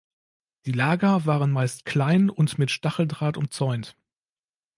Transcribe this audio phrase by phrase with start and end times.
[0.65, 3.95] Die Lager waren meist klein und mit Stacheldraht umzäunt.